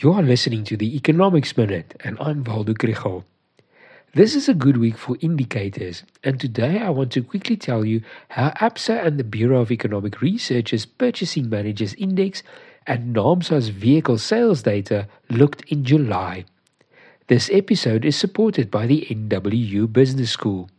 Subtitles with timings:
[0.00, 3.24] You are listening to the Economics Minute, and I'm Waldo Krugell.
[4.14, 8.02] This is a good week for indicators, and today I want to quickly tell you
[8.28, 12.44] how ABSA and the Bureau of Economic Research's Purchasing Managers Index
[12.86, 16.44] and NAAMSA's vehicle sales data looked in July.
[17.26, 20.70] This episode is supported by the NWU Business School.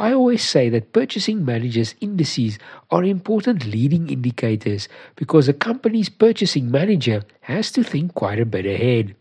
[0.00, 2.58] I always say that purchasing managers' indices
[2.90, 8.64] are important leading indicators because a company's purchasing manager has to think quite a bit
[8.64, 9.14] ahead.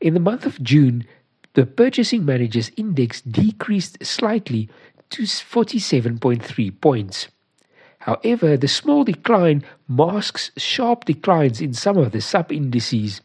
[0.00, 1.06] In the month of June,
[1.54, 4.68] the purchasing managers' index decreased slightly
[5.10, 7.28] to 47.3 points.
[8.00, 13.20] However, the small decline masks sharp declines in some of the sub indices.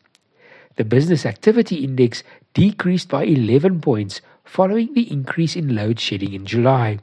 [0.76, 2.22] The business activity index
[2.54, 7.00] decreased by 11 points following the increase in load shedding in July.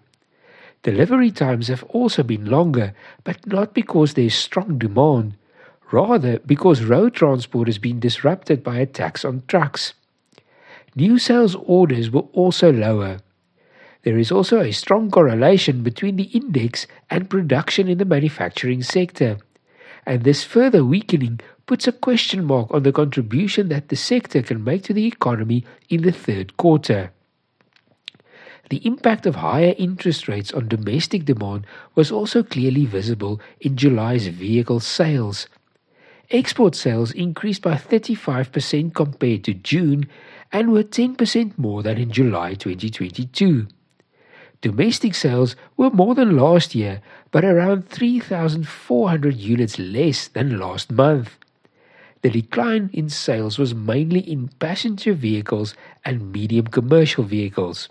[0.82, 5.34] Delivery times have also been longer, but not because there is strong demand,
[5.92, 9.94] rather because road transport has been disrupted by attacks on trucks.
[10.96, 13.20] New sales orders were also lower.
[14.02, 19.38] There is also a strong correlation between the index and production in the manufacturing sector,
[20.04, 24.62] and this further weakening puts a question mark on the contribution that the sector can
[24.62, 27.10] make to the economy in the third quarter.
[28.70, 34.26] The impact of higher interest rates on domestic demand was also clearly visible in July's
[34.28, 35.48] vehicle sales.
[36.30, 40.08] Export sales increased by 35% compared to June
[40.50, 43.66] and were 10% more than in July 2022.
[44.62, 51.36] Domestic sales were more than last year, but around 3,400 units less than last month.
[52.22, 57.90] The decline in sales was mainly in passenger vehicles and medium commercial vehicles.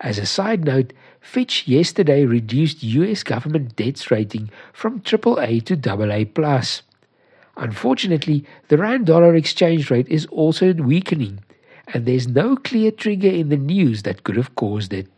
[0.00, 6.62] As a side note, Fitch yesterday reduced US government debt's rating from AAA to AA+.
[7.56, 11.40] Unfortunately, the rand dollar exchange rate is also weakening,
[11.88, 15.08] and there's no clear trigger in the news that could have caused it.